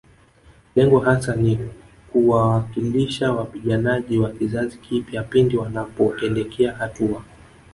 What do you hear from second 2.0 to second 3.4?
kuwawakilisha